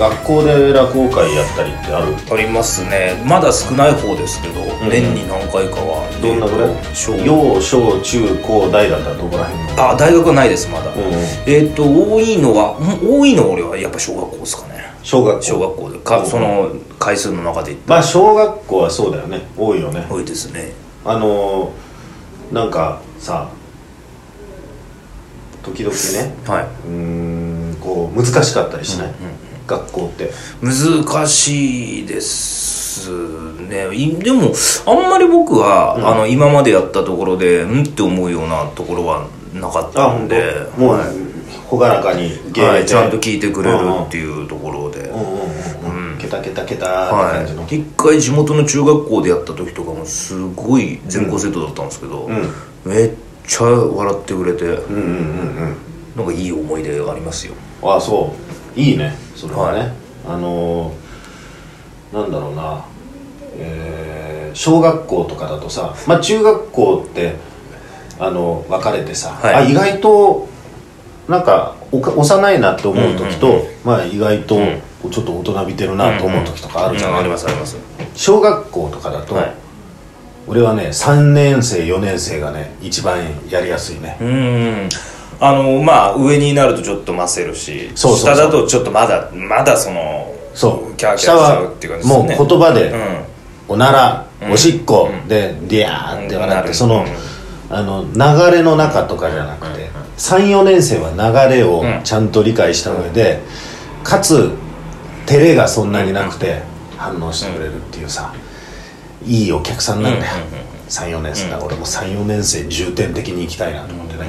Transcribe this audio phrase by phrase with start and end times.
[0.00, 2.14] 学校で落語会やったりってある？
[2.32, 3.22] ありますね。
[3.26, 4.88] まだ少ない方ですけど、ん。
[4.88, 6.08] 年に何回かは。
[6.22, 6.96] どんなぐらい？
[6.96, 7.14] 小。
[7.16, 9.90] 幼小中高大だったらどこら辺の？
[9.90, 10.98] あ大学はないですまだ、うん。
[11.46, 14.90] えっ、と多いのはうん多いのは俺はやっぱ小学校ですかね。
[15.02, 15.42] 小学校。
[15.42, 15.98] 小学校で。
[15.98, 19.42] かその回数の中でまあ小学校はそうだよね。
[19.58, 20.06] 多いよね。
[20.08, 20.72] 多いですね。
[21.04, 21.72] あの
[22.50, 23.50] なんかさ
[25.62, 26.64] 時々ねはい。
[26.64, 26.90] うー
[27.72, 29.14] んこう難しかったりしない、
[29.70, 30.32] 学校って。
[30.60, 33.10] 難しいです
[33.68, 33.94] ね。
[33.94, 34.52] いでも
[34.86, 40.54] あんまり僕は、あの今までやったところでうんって思うようなところはなかったんで。
[40.76, 41.30] もうはい
[41.70, 46.18] 朗らかに芸はい、でちゃんと聞いてくれるっていうところで、うんうんうんうん。
[46.18, 52.48] ケタケタケタって感じの、はい、一回地元の中学校でやった時とかもすごい全校生徒だったんですけど、うん。
[52.84, 53.10] めっ
[53.46, 54.64] ちゃ笑ってくれて。
[54.64, 55.76] うんうんうんうん。
[56.16, 57.54] なんかいい思い出がありますよ。
[57.82, 59.90] ああそういいねそれはね、はい。
[60.28, 62.84] あのーなんだろうな。
[63.56, 67.36] えー小学校とかだとさまあ中学校って
[68.18, 69.54] あの分かれてさ、はい。
[69.54, 70.48] あ意外と
[71.28, 74.80] なんかおか幼いなって思う時と、うんうんまあ意外とん。
[75.10, 77.78] ちょっと大人びてるなと思う時とかあるじゃない、うんありますあります。
[78.14, 79.54] 小学校とかだと、はい。
[80.46, 84.88] 俺はね3年生4年生がね一番やりやすいね、うん
[85.40, 90.96] あのまあ上になるとちょっとませるし下だとちょっとまだまだそのそう。
[90.96, 93.24] キャーキャーしちゃうっていう感じですもうね言葉で、うん。
[93.68, 94.52] おなら、うん。
[94.52, 95.28] おしっこ、うん。
[95.28, 97.74] でディアーってうん笑って、その、うん。
[97.74, 102.00] あの流れの中とかじゃなくて、34年生は流れをうん。
[102.02, 103.40] ちゃんと理解した上で、
[104.02, 104.50] かつ
[105.26, 106.62] 照れがそんなになくて
[106.96, 108.34] 反応してくれるっていうさ
[109.24, 110.56] いいお客さんなんだよ、うん。
[110.56, 110.58] うん。
[110.58, 110.70] うん。
[110.88, 114.26] 34年生だ、俺も34年生重点的に行きたいなと思ってね、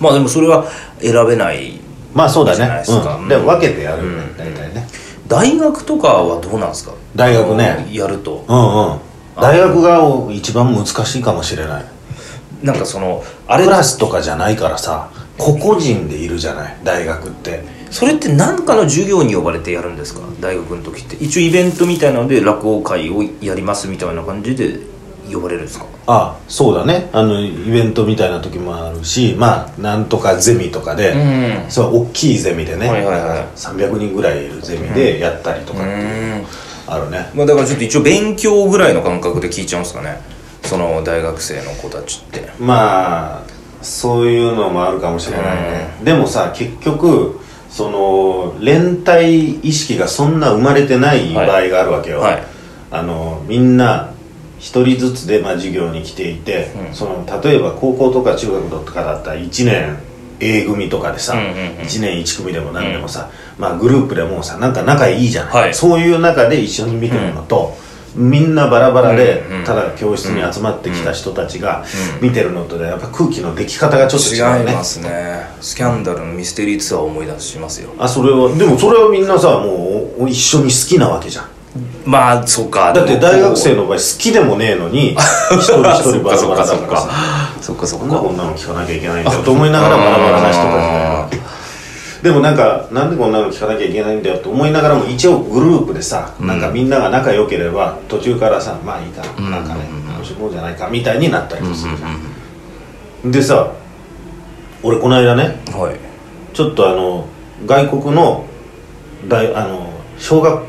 [0.00, 0.66] まあでもそれは
[1.00, 1.80] 選べない
[2.12, 2.82] まあそうだね。
[2.88, 4.36] うん、で分けてやるよね、うん。
[4.36, 4.86] 大体ね。
[5.26, 6.92] 大学とかはどうなんですか？
[7.16, 7.88] 大学ね。
[7.90, 8.44] やると。
[8.48, 8.98] うんうん。
[9.36, 10.00] 大学が
[10.32, 11.84] 一番難しいかもしれない。
[12.62, 17.64] なんかそのあれクラスとかじゃないからさ個々人でいるじゃない大学って。
[17.90, 20.20] それって何かの授業に呼ばれてやるんですか？
[20.40, 21.16] 大学の時って。
[21.16, 24.78] 一応イベントみたいなので落語会をやりますみたいな感じで
[25.32, 25.86] 呼ばれるんですか？
[26.06, 27.08] あそうだね。
[27.12, 33.38] あのイベントみたいな時もあるしまあなんとかゼミとかで、うんそう大きいゼミでね、はいはいはい。
[33.56, 36.46] 300人ぐらいいるゼミでやったりとかっていううん
[36.86, 40.20] あるね、まあだからちょっと一応勉強ぐらいの感覚で聞いちゃうんですかね。
[40.62, 42.50] その大学生の子たちって。
[42.58, 43.42] まあ
[43.80, 47.38] そういうのもあるかもしれないね、でもさ結局
[47.70, 51.34] その連帯意識がそんな生まれてない。
[51.34, 52.42] 場合があるわけよ、はい。
[52.90, 54.13] あのみんな
[54.64, 56.94] 一人ずつで、まあ、授業に来ていて、うん。
[56.94, 59.98] その例えば高校とか中学とかだったら1年
[60.40, 61.56] A 組とかでさ、うんうんうん。
[61.82, 65.74] 1年1組でも何でもさ、まあ、グループでもうさなんか仲いいじゃない、はい。
[65.74, 67.76] そういう中で一緒に見てるのと、
[68.16, 71.84] みんなバラバラで、うんうんただ教室に集まってきた人たちが
[72.20, 74.70] 見てるのとでやっぱ空気の出来方がちょっと違うね。
[74.70, 75.46] 違いますね。
[75.62, 77.94] スキャンダルのミステリーツアーを思い出しますよ。
[77.98, 81.53] あそれはでもそれはみんなさもう一緒に好きなわけじゃん
[82.04, 82.92] まあそうか。
[82.92, 85.12] だって大学生のの場合好きでもねえのに
[85.58, 87.08] 一人一人バラバラだからさ。
[87.60, 88.32] そっかそっなんでこか。
[88.32, 89.42] んなの聞かなきゃいけないんだよ。
[89.42, 91.38] と思いながらバラバラな人たちがいるわけ
[92.22, 99.80] でもなんかなんでこんなの聞かなきゃいけないんだよと思いながらも一応グループでさ、なんかみんなが仲良ければ途中からさまあいいかな,、なんかね
[100.10, 103.68] 楽しもうじゃないかみたいになったりもするじゃん、でさ
[104.82, 105.96] 俺この間ねはい。
[106.54, 107.26] ちょっとあの
[107.66, 108.46] 外国の
[109.28, 110.62] 大あの小学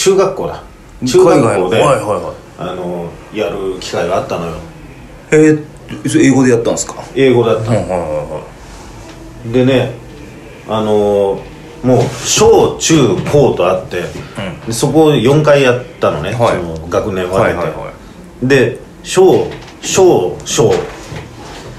[0.00, 0.62] 中学校だ。
[1.06, 4.52] 中学校で、はいはいはあのやる機会があったのよ。
[4.52, 4.56] い
[5.32, 6.94] えー、それ英語でやったんですか？
[7.14, 7.70] 英語だった。
[7.70, 8.42] はいはいは
[9.52, 9.92] でね
[10.68, 11.50] あのー
[11.82, 14.02] もう小中高とあって、
[14.66, 16.56] でそこを4回やったのね、はい。
[16.56, 17.92] その学年い分けて、はいはいは
[18.42, 19.46] で小
[19.82, 20.74] 小小。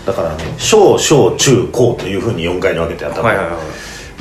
[0.05, 3.55] だからね小小中高というふうに4回に分けてやったの、はいはいはい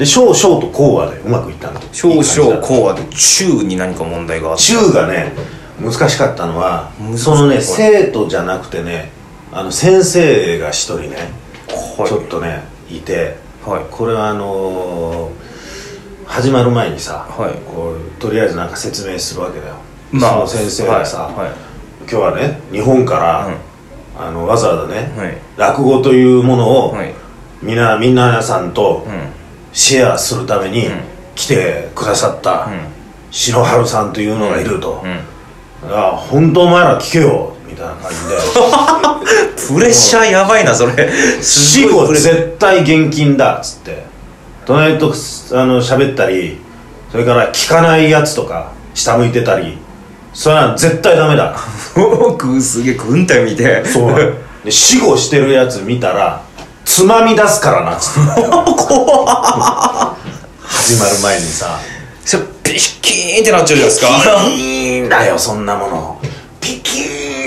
[0.01, 1.79] で小小と高はねうまくいったの。
[1.93, 2.55] 少いい感じだった。
[2.55, 5.35] 々高はで中に何か問題があって中がね
[5.79, 9.13] 難しかったのはそのね生徒じゃなくてね
[9.53, 11.17] あの先生が一人ね、
[11.99, 12.09] はい。
[12.09, 13.85] ちょっとねいてはい。
[13.91, 15.51] これはあのー
[16.31, 17.55] 始まる前にさ、はい。
[17.71, 19.75] こうとりあえずなんか説明するわけだよ、
[20.13, 21.55] まあその先生がさ、はいはい。
[22.03, 23.57] 今日はね日本から、うん。
[24.17, 25.37] あのわざわざね、はい。
[25.59, 27.13] 落語というものを、はい。
[27.61, 29.40] みんなみんなさんとうん
[29.73, 30.91] シェアするためにん。
[31.35, 32.81] 来てくださったうん。
[33.31, 35.21] 篠原さんというのがいると、うん。
[35.93, 37.55] あ本当お前ら聞けよ。
[37.67, 38.37] みたいな感じで。
[39.75, 41.11] プレッシャーやばいなそれ。
[41.41, 43.59] す死後絶対現金だ。
[43.59, 44.05] っつって
[44.67, 45.15] 隣と
[45.53, 46.59] あの喋ったり
[47.11, 49.79] それから聞かないやつとか下向いてたり。
[50.33, 51.57] それは絶対ダメだ。
[51.95, 53.85] 僕すげえ軍隊見て。
[53.85, 54.35] そう
[54.65, 56.43] で死後してるやつ見たら
[56.91, 57.97] つまみ出すからな。
[57.97, 58.21] っつって
[60.67, 61.79] 始まる前にさ。
[62.25, 64.09] それピッキーンってなっちゃうじゃないですか。
[64.45, 66.21] ピーンだよそんなもの。
[66.61, 67.03] ピキ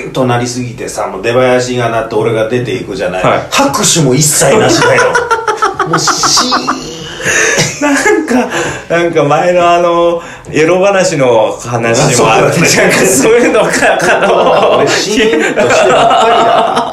[0.06, 3.42] ーンとなりすぎてさもう出囃子が鳴って俺が出ていくじゃない、はい。
[3.52, 5.04] 拍手も一切なしだよ。
[5.92, 6.94] もうシーン。
[7.82, 8.50] なんか
[8.90, 12.64] なんか前のあのエロ話の話もあってん。
[12.64, 12.70] か
[13.06, 13.70] そういうのか
[14.00, 14.78] あの。
[14.78, 16.93] 俺シーンとしてばっかりだ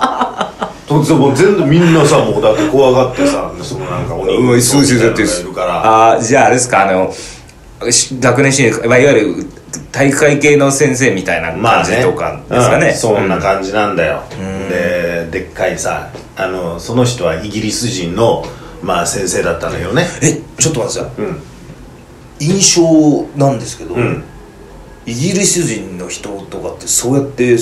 [0.99, 4.61] ともう全部みんなさもうだって怖がってさそのなんか鬼のがい
[5.45, 5.85] るから。
[5.85, 6.89] ああじゃああれですか？
[6.89, 7.13] あの
[7.91, 9.47] し学年主任まあいわゆる
[9.93, 12.95] 体育会系の先生みたいな感じとかですかね,、うん。
[12.95, 14.23] そんな感じなんだよ、
[14.69, 18.45] ででっかいさあのその人はイギリス人の
[18.83, 20.07] まあ先生だったのよね。
[20.23, 21.23] えちょっと待ってさ。
[21.23, 21.43] いうん。
[22.41, 24.25] 印象なんですけど、うん
[25.07, 27.57] イギリス人の人とかってそうやって、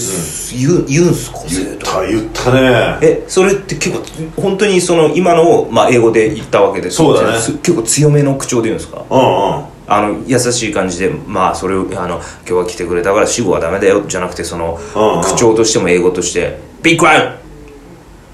[0.56, 1.38] 言う言うんすか？
[1.48, 2.98] 言った言ったね。
[3.00, 4.02] えそれって結構
[4.42, 7.38] 本当にその今のを、まあ、英語で言ったわけですそうだね。
[7.38, 9.04] す結構強めの口調で言うんですか？
[9.08, 9.64] うんうん。
[9.90, 15.22] あの優しい感じでまあそれをあの今日は来てくれたから死後はダメだよじゃなくてそのうんうん。
[15.22, 17.36] 口調としても英語として「Be quiet!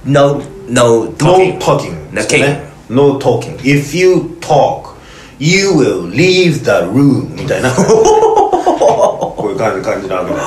[0.04, 2.12] No, no No talking!」talking.
[2.14, 3.56] なですね No talking.
[3.58, 4.94] If you talk
[5.38, 7.34] You will leave the room.
[7.40, 7.70] みたいな
[9.54, 10.44] いう感じ感じなわけだよ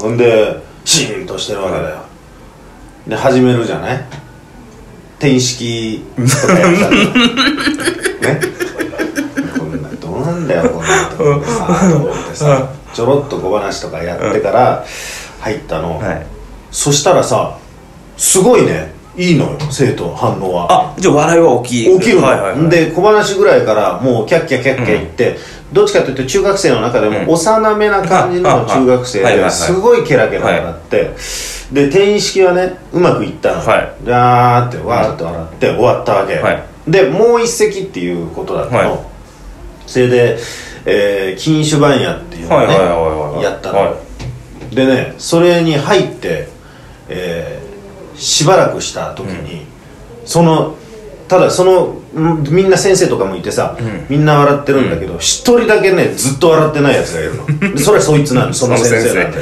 [0.00, 1.98] ほんでシーンとしてるわけだよ。
[3.06, 4.04] で始めるじゃない？
[5.18, 6.04] 転式。
[6.16, 6.96] とかやったり
[8.20, 8.40] ね？
[9.58, 14.84] こんなどうなんだよこんなとこでさと思ってさちょろっと小話とかやってから
[15.40, 16.26] 入ったの、はい。
[16.70, 17.58] そしたらさ
[18.16, 18.96] すごいね。
[19.16, 20.92] いいのよ生徒の反応は。
[20.92, 25.36] あじゃあ笑いは起き起きるの、はいはいはい、で小話ぐらいからもうキャッキャキャッキャ言って、
[25.72, 27.28] どっちかというと中学生の中でもうん。
[27.28, 31.14] 幼めな感じの中学生ですごいケラケラ笑って、
[31.72, 34.04] で転院式はねうまくいったの、はい。
[34.04, 36.62] じゃーってわーって笑って終わったわけ、はい。
[36.86, 39.00] でもう一席っていうことだったの、はい。
[39.86, 40.38] それで、
[40.86, 43.96] えー、禁酒番屋っていうのをね、やったの、は
[44.72, 46.48] でねそれに入って、
[47.08, 47.68] えー
[48.18, 49.64] しばらくした時に、
[50.24, 50.74] その
[51.28, 54.06] ただそのんみんな先生とかもいてさ、ん。
[54.08, 57.74] みんな笑ってるんだけど一、人だけねずっと笑ってないやつがいるの。
[57.74, 59.38] で それはそいつなんでその先生なんで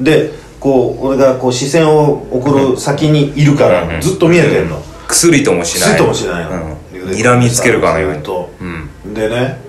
[0.00, 5.88] でこう俺がこう視線を送る先にいるから、うんずっと見えてんの、薬ともしない。
[5.90, 8.18] ずっともしないの、うん、睨みつけるかのように。
[8.22, 9.14] とうん。
[9.14, 9.60] でね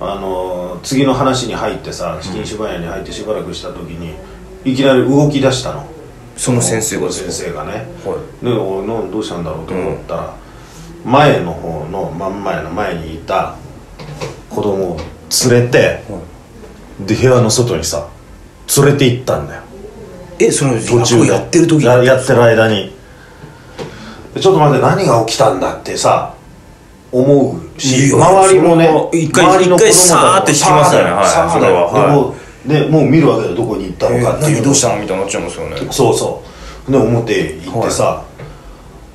[0.00, 4.14] あのー次の話に入ってさ禁酒番屋に入ってしばらくした時に
[4.64, 5.86] いきなり動き出したの。
[6.36, 7.86] その先生が先生がね。
[8.02, 10.34] かはでおなどうしたんだろうと思ったら、
[11.04, 13.56] 前の方の真ん前の前にいた
[14.50, 15.00] 子供を
[15.50, 16.02] 連れて
[17.00, 18.08] で部屋の外にさ
[18.76, 19.62] 連れて行ったんだよ。
[20.38, 21.28] いえその途中で。
[21.28, 21.84] やってる時に？
[21.84, 22.92] ややってる間に。
[24.34, 26.34] でちょっと待って何が起きたんだってさ
[27.10, 31.10] 思うし周りもね一回周りの子供たちも一回さーって引きますよね。
[31.10, 31.26] はいは
[31.92, 31.98] は。
[31.98, 32.34] いでもう
[32.68, 35.76] でもう見るわけでどこに行ったのかっていう何どうしたのみたいになっちゃいますよね。
[35.90, 36.42] そうそ
[36.88, 36.90] う。
[36.90, 38.24] で表行ってさ、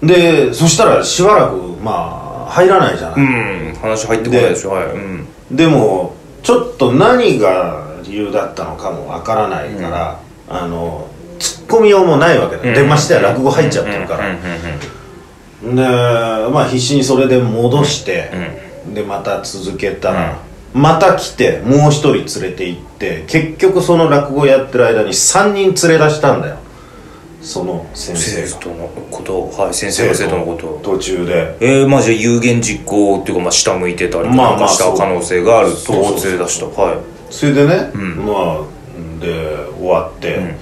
[0.02, 3.76] でそしたらしばらくまあ入らないじゃない、うん。
[3.76, 4.86] 話入ってこないですよはい。
[4.86, 5.28] うん。
[5.52, 10.20] でもちょっと何が理由だったのかもわからないから、
[10.50, 14.38] あの突っ込みようもないわけだ、でましてや落語入っちゃってるから、うん。
[15.66, 15.70] うん。
[15.70, 15.76] うん。
[15.76, 15.82] で
[16.54, 18.32] まあ必死にそれで戻して、
[18.94, 20.38] でまた続けたら、
[20.74, 26.58] また来てもう一人連れて行って結局その落語やってる間に3人連れ出したんだよ
[27.48, 28.48] その先生が。
[28.48, 30.80] 生徒のことはい先生が生徒のこと。
[30.84, 31.58] 途中で。
[31.62, 36.32] えー、まあじゃあ有言実行っていうか、まあ、下向いてたりとまあまあかした可能性があるそうそうそう。
[36.32, 36.66] 連れ出した。
[36.66, 36.98] はい。
[37.34, 38.26] それでね、ん。
[38.26, 40.56] まあで終わって、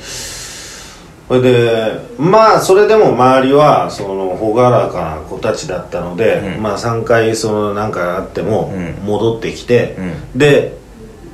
[1.27, 6.61] それでまあそれでも周りはその朗らかな子たちだったので、うん。
[6.61, 9.05] まあ3回そのなんかあってもうん。
[9.07, 9.97] 戻ってきて、
[10.35, 10.84] うで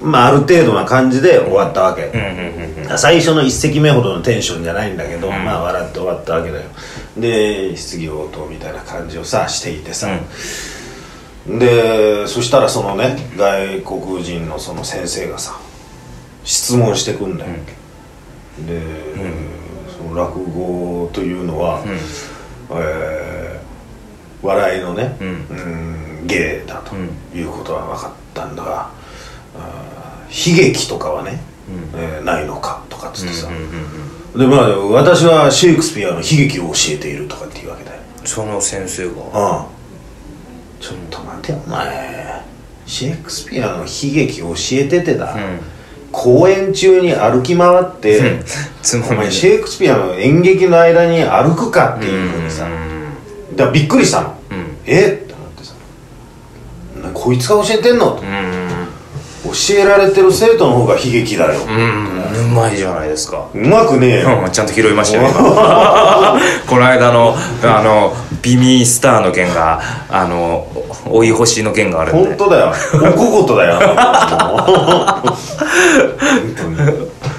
[0.02, 5.30] まあある程度な感じで終わったわけ、うんうんうん最初の一席目ほどのテンションじゃないんだけど、ん。
[5.30, 6.64] まあ笑って終わったわけだよ。
[7.16, 10.10] で質疑応答みたいな感じをさしていてさ、
[11.48, 15.58] でそしたらそのね外国人のその先生がさ
[16.44, 17.52] 質問してくんだよ、
[18.68, 18.82] で、
[19.98, 21.82] その落語というのは、
[22.72, 23.62] えー
[24.46, 25.28] 笑いのね、うん。
[25.28, 25.54] う
[26.24, 26.96] ん芸だと
[27.36, 28.92] いうことは分かったんだが、
[30.32, 31.42] 悲劇とかはね、
[31.96, 33.70] えーないのかとかっつってさ、うんうんうん
[34.32, 38.02] でまあ私はシェイクスピアの悲劇を教えているとかっていうわけだよ。
[38.24, 39.12] その先生が。
[39.34, 39.68] ああ
[40.80, 42.42] ちょっと待てお前。
[42.86, 45.36] シェイクスピアの悲劇教えててだ、
[46.14, 48.42] 公演中に歩き回って、
[48.82, 52.70] つまお前みシェイクスピアの演劇の間に歩くかっていうふうにさ、
[53.56, 54.36] だからびっくりしたの、
[54.86, 55.22] え？
[55.24, 55.74] って思ってさ。
[57.04, 58.12] なこいつが教えてんの？
[58.12, 58.24] と、
[59.52, 62.52] 教えられてる生徒の方が悲劇だよ、うん。
[62.52, 63.50] うまいじゃないですか。
[63.54, 70.68] うまくねえよ、うんちゃんと拾いましたよ今この間のあのビミスターの件があの
[71.06, 72.30] 追い星の件があるんで。
[72.30, 72.74] 本当だよ。
[72.94, 73.80] おこことだよ。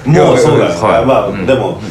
[0.05, 1.05] もうそうだよ、はい。
[1.05, 1.81] まあ、でも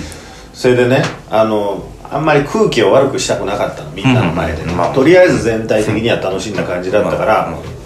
[0.54, 3.90] それでねあのあんまり空気を悪くしたくなかったの。
[3.90, 4.92] みんなの前で、うんまあ。
[4.92, 7.82] とりあえず全体的には楽しんだ感じだったから、まあ。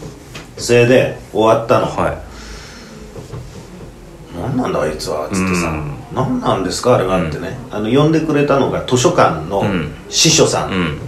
[0.58, 2.25] それで終わったの、はい
[4.48, 6.94] 何なんだあいつは」っつってさうん「何なんですか？
[6.94, 9.92] あれは」ってね、あの呼んでくれたのが図書館のん。
[10.08, 10.82] 司書さうん。
[10.84, 10.98] ん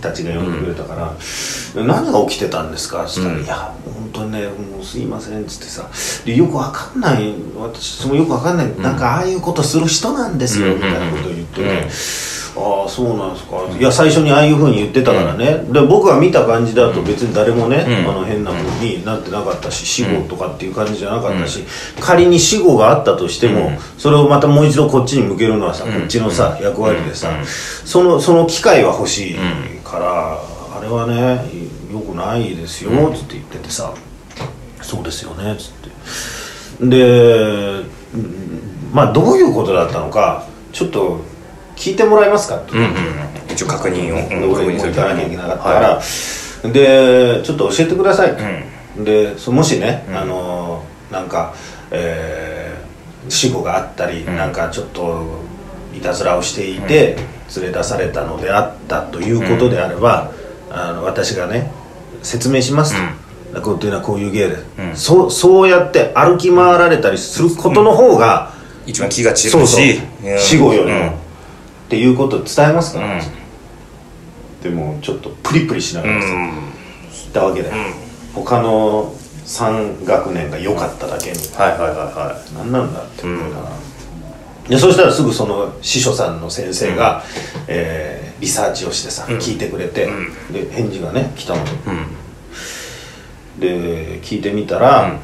[0.00, 1.12] たちが呼んでくれたから
[1.82, 5.86] 「何が起きてたんですか?」っつったら「うんいや本当にねもうすいません」っつってさ
[6.24, 10.74] でよくわかんない私もよくわかんない、なんかああいうことする人なんですよ、うん。
[10.76, 11.90] みたいなことを言ってね、うん
[12.60, 13.56] ああそうなんですか。
[13.78, 18.10] いや最初にああいうふうに言ってたからね、で僕が見た感じだと別に誰もね、うん。
[18.10, 21.64] あの変なふうになってなかったし死後とかっていう感じじゃなかったし、
[22.00, 27.30] 仮に死後があったとしても、それをまたもう一度こっちに向けるのはさ、こっちのさ役割でさ、
[27.84, 29.36] そのその機会は欲しい
[29.84, 30.40] から、
[30.76, 31.44] あれはね
[31.92, 33.94] よくないですよつって言っててさ、
[34.82, 36.86] そうですよねつって。
[36.86, 37.84] で
[38.14, 38.68] うん。
[38.92, 41.20] まあどういうことだったのかちょっと
[41.78, 42.76] 聞いてもらえますかってう。
[42.76, 42.88] んうん
[43.50, 44.52] 一応確認を、でうん。
[44.52, 46.02] 俺も行かなきゃいけなかったかはら、
[46.70, 48.42] でちょっと教えてくださいと、
[49.00, 50.16] うでそもしね、うん。
[50.16, 51.54] あのなんか、
[51.90, 52.88] えー
[53.30, 54.26] 死後があったり、ん。
[54.36, 55.40] なんかちょっと
[55.94, 57.16] いたずらをしていて、
[57.56, 60.30] 連れ出されたのであったということであれば、
[60.70, 61.70] あの私がね
[62.22, 62.94] 説明します
[63.54, 64.96] と、こうっていうのはこういう芸で、うん。
[64.96, 68.52] そうそうやって歩き回られたりすることの方が、
[68.86, 70.00] 一番気が散るし。
[70.24, 70.38] うん。
[70.38, 71.27] 死後よりも、うん
[71.88, 73.00] っていうことを伝えますか？
[73.00, 73.22] ら、うん。
[74.62, 76.34] でもちょっとプリプリしながらさ、うん。
[76.34, 77.74] 言ったわけだよ、
[78.34, 79.14] 他の
[79.46, 83.70] 3学年が良かっただけに、はいはいはいは何なんだって思うから、
[84.68, 87.22] でそしたらすぐその司書さんの先生が、
[87.66, 90.08] えーリサーチをしてさ、聞いてくれて、
[90.52, 91.66] で返事がね来たのいう
[93.58, 93.60] ん。
[93.60, 95.18] で聞いてみたら、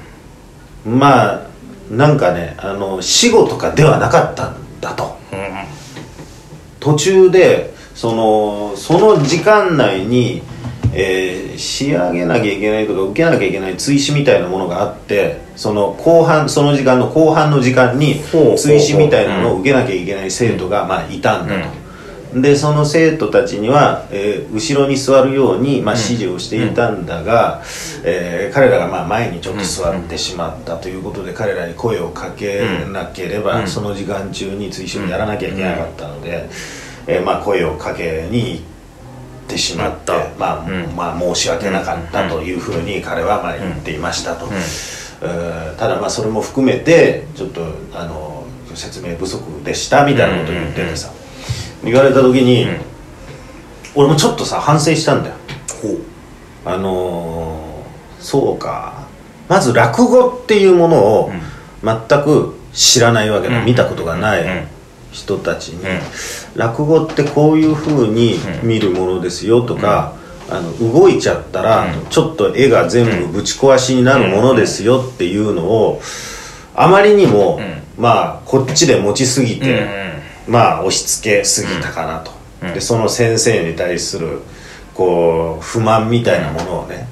[0.85, 1.47] まあ
[1.89, 5.17] なんかねあの死後とかではなかったんだと
[6.85, 10.43] 途中でそのその時間内に、
[10.93, 18.21] えー仕上げなきゃいけないとか受けなきゃいけない追試みたいなものがあってその後半その時間の後半の時間に
[18.57, 21.84] 追試みたいなのを受けなきゃいけない生徒が、まあ、いたんだと。
[22.35, 27.63] でその生徒たちには、えー後ろに座るように、まあ、指示をしていたんだが、
[28.05, 32.63] えー彼らがまあ前にちょっと座ってしまったということで、彼らに声をかけ
[32.93, 33.69] なければ、うん。
[33.69, 36.49] その時間中に追試をやらなきゃいけなかったので、
[37.07, 38.63] えーまあ、声をかけに行っ
[39.49, 40.97] てしまってまあうん。
[40.97, 44.47] まあ、申し訳なかったというふうに彼はまあ言っていましたと、
[45.23, 47.63] えーただまあそれも含めてちょっと
[47.95, 51.11] あの説明不足でしたみたいなことを言っててさ、
[51.83, 52.67] 言われた時に、
[53.95, 55.35] 俺もちょっとさ反省したんだよ。
[56.65, 57.65] あのー
[58.23, 59.05] そうか。
[59.51, 61.33] まず落語っていうものを
[61.83, 63.67] 全く知らないわけだ、うん。
[63.67, 64.47] 見たことがなうん。
[64.47, 64.49] い
[65.13, 66.01] 人たちに、うん。
[66.57, 70.15] 落語ってこういうふうに見るものですよとか、
[70.51, 72.07] あの動いちゃったら、うん。
[72.07, 76.01] ちょっと絵が全部ぶち壊しになるものですよっていうのを
[76.75, 77.61] あまりにも、
[77.99, 79.61] うまあこっちで持ちすぎうん。
[79.61, 80.14] て、
[80.49, 82.33] まあ押し付けすぎたかなと、
[82.63, 82.75] うん。
[82.75, 84.41] でその先生に対する
[84.95, 87.09] こう不満みたいなものをね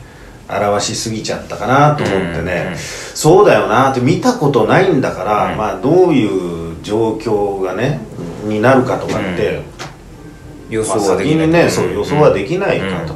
[0.49, 2.79] 表しすぎちゃったかなと思ってね、うん
[3.15, 5.59] そうだよなって見たことないんだから、うん。
[5.59, 8.01] まあどういう状況がね
[8.45, 9.61] になるかとかって、
[10.71, 11.71] 予まあ想はできない。
[11.71, 13.15] そう予想はできないかと、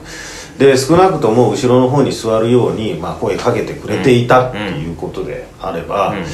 [0.59, 6.25] で少なくとも後ろの方に座るように、まあ、声かけてくれていたっていうことであれば、うん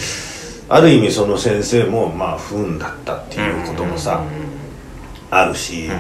[0.75, 4.25] ある意味その先生もまあ不運だったっていうこともさ、
[5.31, 5.91] あるし、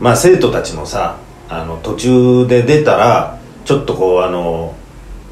[0.00, 4.74] まあ生徒たちもさあの途中で出たらちょっとこうあの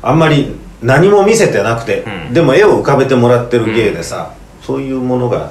[0.03, 2.35] あんまり何も見せてなくて、うん。
[2.35, 5.51] でも絵を浮かべてもらってる芸でさ、そういうものが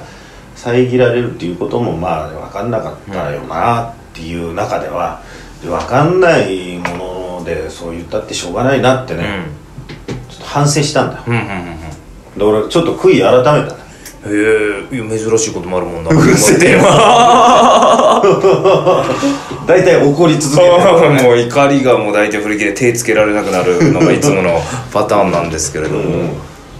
[0.54, 5.22] 遮られるっていうこともまあ分かんなかったよなっていう中では
[5.62, 9.46] 分かんないものでそう言ったってしょうがないなってね、
[10.06, 11.24] ちょっと反省したんだよ
[12.38, 13.82] で俺ちょっと悔い改めたね。
[14.26, 14.30] へ
[14.92, 16.10] えいや珍しいこともあるもんな。
[16.10, 16.78] うるせえ
[19.66, 21.22] 大体怒り続けてるね。
[21.22, 24.60] もう怒りがもう大体振り切れ手つけられなくなるのがいつもの
[24.92, 26.30] パターンなんですけれども、うん。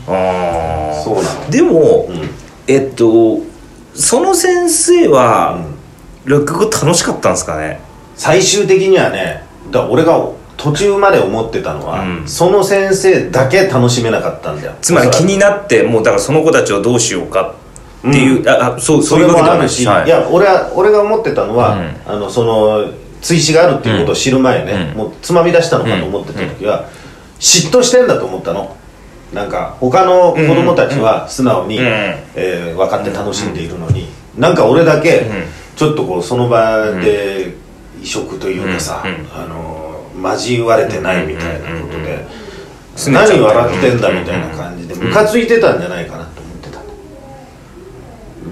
[0.09, 2.31] ああそうなのでも、うん。
[2.67, 3.41] えっと
[3.95, 5.59] その先生は、
[6.25, 7.81] 落語楽しかったんですかね？
[8.17, 10.19] 最終的にはねだ俺が
[10.59, 12.29] 途中まで思ってたのは、うん。
[12.29, 14.75] その先生だけ楽しめなかったんだよ。
[14.83, 17.55] つまり気になってもうだからその子たちをどうしようか
[18.07, 18.49] っていう、うん。
[18.49, 22.12] ああそうそういうわけではもあるし、ないはいい、や俺は俺が思ってたのは、うん。
[22.12, 24.99] あのその追試があるっていうことを知る前ね、うん。
[24.99, 26.88] もうつまみ出したのかと思ってた時は、
[27.38, 28.77] 嫉妬してんだと思ったの。
[29.33, 31.85] なんか他の子供たちは素直に、うん。
[31.85, 35.27] えー分かって楽しんでいるのに、なんか俺だけ
[35.77, 37.55] ちょっとこうその場で
[38.03, 39.41] 移植というかさ、うん。
[39.41, 39.78] あの
[40.23, 42.27] 交われてないみたいなことで、
[43.11, 46.81] 何笑ってんだみたいな感じでムカついてたんじゃないかなと思ってた。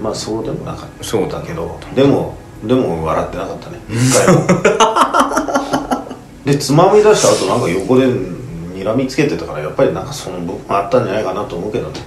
[0.01, 1.03] まあそうでもなかった。
[1.03, 1.79] そうだけど。
[1.95, 3.79] でもでも笑ってなかったね。
[3.89, 4.47] 一回も。
[6.45, 11.99] でつまみ出した後なんか横で睨みつけてたからやっぱりなんかその部分あったんじゃないかなと思うけどね。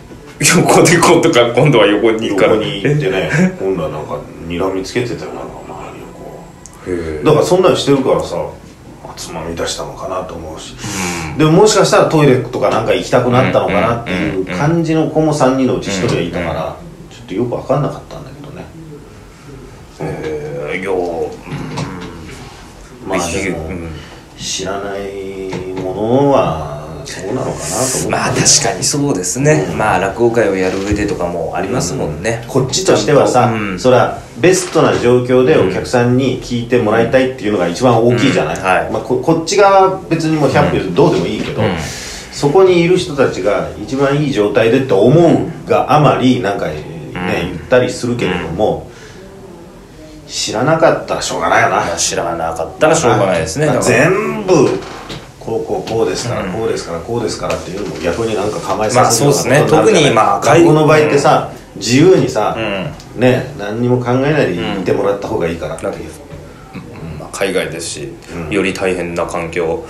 [0.57, 2.55] 横で今度か今度は横に行くから。
[2.55, 6.43] 横に行ってね今度はなんか睨みつけてたよなんか周りをこ
[6.87, 6.91] う。
[6.91, 7.23] へえ。
[7.23, 8.49] だからそんなのしてるからさあ
[9.17, 10.75] つまみ出したのかなと思うし、
[11.39, 16.77] でももしかしたらトイレとかなんか行きたくなったのかなっていう感じの子も3人のうち1人はいたから
[17.11, 18.65] ちょっとよく分かんなかったんだけどね。
[20.01, 20.91] えーいや
[23.07, 23.91] まあでもうん。
[24.41, 26.70] 知らないものは
[27.11, 28.09] そうなのかなと思って。
[28.09, 33.79] まあ確かにそうですね、まあ落語会をやる上でとかもありますもんね、こっちとしてはさ、うん。
[33.79, 38.63] それはベストな状況でお客さんに聞いてもらいたいっていうのが一番大きいじゃない、うん。
[38.63, 38.91] はい。
[38.91, 41.77] まあ、ここっち側は別にもう100票どうでもいいけど、うん。
[42.33, 48.89] そこにいる人たちが一番いい状態でって思うがあまりなんかね、言ったりするけれども、
[50.27, 53.69] 知らなかったらしょうがないよな、まあ知らなかったらしょうがないですね。
[53.83, 54.81] 全部
[55.51, 59.61] こうこうこうですから、こうですからこうですからっていうのも逆になんか構えさせるようなまあそうですね。
[59.65, 60.03] ことになるじゃない。
[60.03, 63.21] 特にまあ学校の場合ってさ、自由にさ、うん。
[63.21, 66.11] ね何にも考えないでいてもらった方がいいからっていう、
[67.19, 68.51] まあ、海外ですし、うん。
[68.51, 69.85] より大変な環境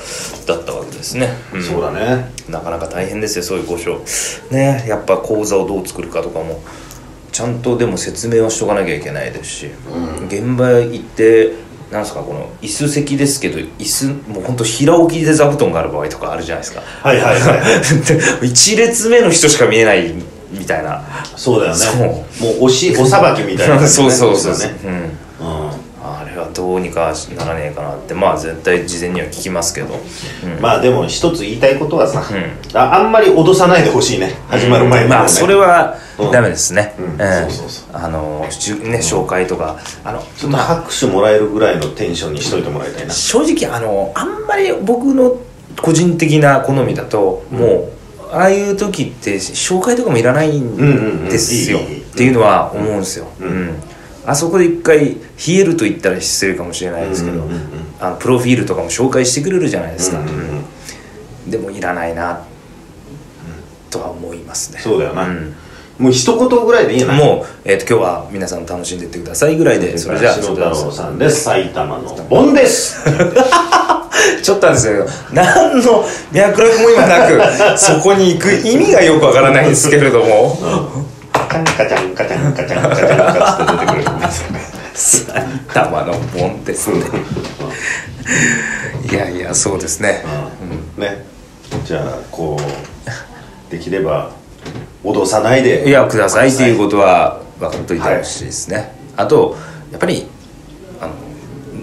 [0.46, 1.62] だったわけですね、ん。
[1.62, 2.31] そうだね。
[2.49, 4.03] なかなか大変ですよそういう交渉
[4.51, 6.61] ねやっぱ講座をどう作るかとかも。
[7.33, 9.70] ちゃんとでも説明はしとかなきゃいけないですし、
[10.27, 11.53] 現場行って
[11.90, 16.83] なんすかこの椅子席ですけど椅子もうほんと平置きで座布団がある場合とかあるじゃないですか。
[17.03, 17.57] はいはいはいは
[18.42, 18.46] い。
[18.46, 20.14] 一列目の人しか見えない
[20.53, 21.03] みたいな。
[21.37, 22.24] そうだよね。
[22.40, 25.11] もうおしおさばきみたいな感じ そうそうそうだねうんうん
[26.53, 30.61] どうにかならねえかなってまあ絶対事前には聞きますけど、うん。
[30.61, 34.35] まあでも一つ言いたいことはさ、うああんまり脅さないでほしいね。
[34.49, 36.31] 始まる前に、ねまあそれはうん。
[36.31, 36.95] ダメですね、
[37.93, 38.49] あのね
[38.99, 43.13] 紹介とかあのちょっと拍手もらえるぐらいのテンションにしといてもらいたいな。
[43.13, 45.39] 正直あのあんまり僕の
[45.81, 53.49] 個人的な好みだと、もうああいう時って紹介とかもいらないんですよ、っていうのは思うんですよ、うん。
[53.49, 53.83] うん。
[54.27, 57.62] あそこで一回冷えると言ったら失礼かもしれないですけど、うんうんうんうん。
[57.98, 60.40] あのプロフィールとかも紹介してくれるじゃないですか、うんうんうん。
[60.40, 60.64] うん
[61.48, 62.44] でもいらないな
[63.88, 64.81] とは思いますね。
[64.81, 65.55] そうだよな、ん。
[65.98, 67.14] もう一言ぐらいでいいな？
[67.14, 71.44] もう、えー、と今日は皆さん楽しんでいってくださいぐらいでそれじゃあ白太郎さんです。
[71.44, 73.03] 埼玉のボンです。
[74.42, 77.40] ちょっとなんですけど何の脈絡も今なく
[77.79, 80.59] そこに行く意味がよくわからないんですけれども。
[81.33, 85.33] カチャンカチャンカチャンカチャンカチャンカチャンって出てくるんですよね埼
[85.72, 87.05] 玉のボンですね
[89.11, 90.22] いやいやそうですね。
[90.96, 91.03] うん。
[91.03, 91.24] ね。
[91.85, 94.31] じゃあこうできれば
[95.05, 95.88] 脅さないで。
[95.88, 99.57] いやくださいっていうことは分かっといてほしいですね、あと
[99.90, 100.26] やっぱり
[101.00, 101.12] あの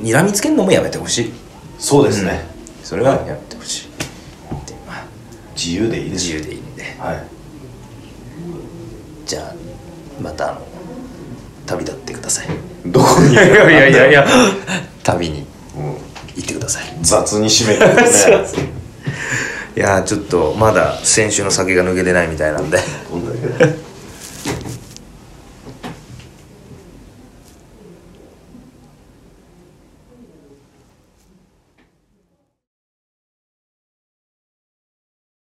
[0.03, 1.33] 睨みつけるのもやめてほしい。
[1.79, 2.45] そうですね、
[2.83, 3.89] それはやめてほしい。
[4.65, 5.05] でまあ
[5.55, 6.25] 自由でいいです。
[6.25, 6.95] 自由でいいんで。
[6.99, 7.23] はい。
[9.25, 9.53] じゃあ
[10.21, 10.61] またあの
[11.65, 12.47] 旅立ってください
[12.91, 13.35] どこにい。
[13.35, 14.27] やいやいやいや。
[15.03, 15.45] 旅に。
[15.75, 16.83] うん行ってください。
[17.01, 18.77] 雑に締めてるね。
[19.75, 22.79] いやちょっとまだ先週の酒が抜けてないみたいなんで